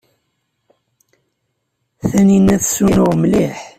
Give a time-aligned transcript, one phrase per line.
[2.09, 3.57] Taninna tessunuɣ mliḥ.